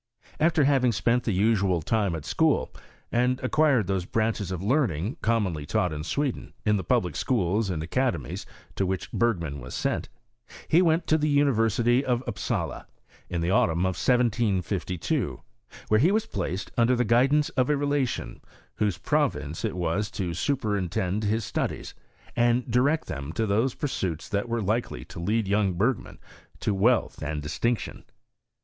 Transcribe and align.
After 0.39 0.63
having 0.63 0.91
spent 0.93 1.25
the 1.25 1.31
usual 1.31 1.83
time 1.83 2.15
at 2.15 2.25
school, 2.25 2.73
and 3.11 3.39
acquired 3.41 3.85
those 3.85 4.05
branches 4.07 4.49
of 4.49 4.63
learning 4.63 5.17
commonly 5.21 5.63
taught 5.63 5.93
in 5.93 6.03
Sweden, 6.03 6.53
in 6.65 6.77
the 6.77 6.83
public 6.83 7.15
schools 7.15 7.69
and 7.69 7.83
academies 7.83 8.47
to 8.75 8.87
which 8.87 9.11
Berg 9.11 9.39
man 9.39 9.59
was 9.59 9.75
sent, 9.75 10.09
he 10.67 10.81
went 10.81 11.05
to 11.05 11.19
the 11.19 11.29
University 11.29 12.03
of 12.03 12.23
Upsala, 12.27 12.87
in 13.29 13.41
the 13.41 13.51
autumn 13.51 13.81
of 13.81 13.93
1752, 13.95 15.43
where 15.89 15.99
he 15.99 16.11
was 16.11 16.25
placed 16.25 16.71
under 16.75 16.95
the 16.95 17.05
guidance 17.05 17.49
of 17.49 17.69
a 17.69 17.77
relation, 17.77 18.41
whose 18.77 18.97
province 18.97 19.63
it 19.63 19.75
was 19.75 20.09
to 20.09 20.33
superintend 20.33 21.25
his 21.25 21.45
studies, 21.45 21.93
and 22.35 22.71
direct 22.71 23.05
them 23.07 23.31
to 23.33 23.45
those 23.45 23.75
pursuits 23.75 24.27
that 24.29 24.49
were 24.49 24.63
likely 24.63 25.05
to 25.05 25.19
lead 25.19 25.47
young 25.47 25.73
Bergman 25.73 26.17
to 26.61 26.73
wealth 26.73 27.21
and 27.21 27.43
distinction. 27.43 28.03